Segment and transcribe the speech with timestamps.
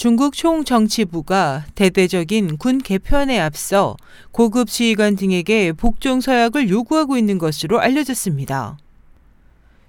[0.00, 3.98] 중국 총정치부가 대대적인 군 개편에 앞서
[4.32, 8.78] 고급 지휘관 등에게 복종 서약을 요구하고 있는 것으로 알려졌습니다.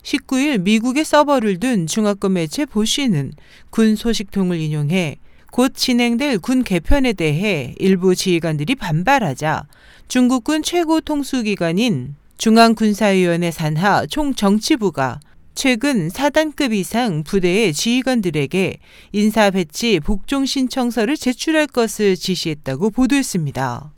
[0.03, 3.31] 19일 미국의 서버를 둔 중화권 매체 보쉬는
[3.69, 5.15] 군 소식통을 인용해
[5.49, 9.65] 곧 진행될 군 개편에 대해 일부 지휘관들이 반발하자
[10.09, 15.21] 중국군 최고 통수기관인 중앙군사위원회 산하 총정치부가
[15.53, 18.77] 최근 4단급 이상 부대의 지휘관들에게
[19.11, 23.93] 인사 배치 복종 신청서를 제출할 것을 지시했다고 보도했습니다.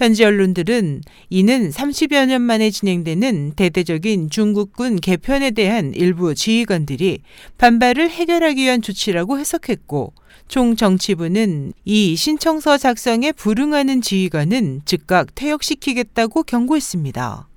[0.00, 7.18] 현지 언론들은 이는 30여 년 만에 진행되는 대대적인 중국군 개편에 대한 일부 지휘관들이
[7.58, 10.14] 반발을 해결하기 위한 조치라고 해석했고
[10.48, 17.49] 총 정치부는 이 신청서 작성에 불응하는 지휘관은 즉각 퇴역시키겠다고 경고했습니다.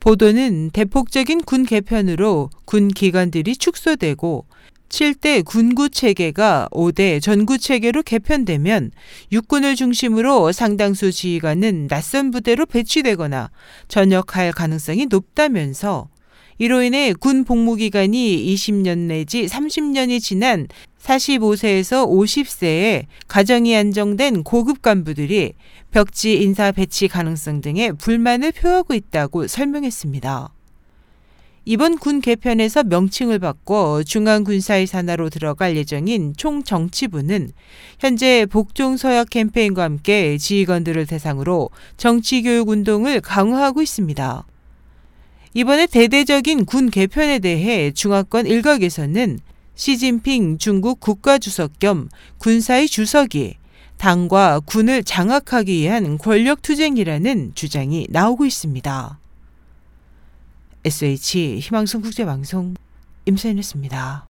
[0.00, 4.46] 보도는 대폭적인 군 개편으로 군 기관들이 축소되고
[4.88, 8.92] 7대 군구 체계가 5대 전구 체계로 개편되면
[9.32, 13.50] 육군을 중심으로 상당수 지휘관은 낯선 부대로 배치되거나
[13.88, 16.08] 전역할 가능성이 높다면서
[16.58, 20.68] 이로 인해 군 복무 기간이 20년 내지 30년이 지난
[21.06, 25.54] 45세에서 50세의 가정이 안정된 고급 간부들이
[25.92, 30.52] 벽지 인사 배치 가능성 등의 불만을 표하고 있다고 설명했습니다.
[31.68, 37.50] 이번 군 개편에서 명칭을 바꿔 중앙군사의 산하로 들어갈 예정인 총정치부는
[37.98, 44.46] 현재 복종서약 캠페인과 함께 지휘관들을 대상으로 정치교육 운동을 강화하고 있습니다.
[45.54, 49.40] 이번에 대대적인 군 개편에 대해 중화권 일각에서는
[49.76, 53.56] 시진핑 중국 국가주석 겸 군사의 주석이
[53.98, 59.20] 당과 군을 장악하기 위한 권력투쟁이라는 주장이 나오고 있습니다.
[60.84, 62.74] SH 희망성 국제방송
[63.26, 64.26] 임소연이었습니다.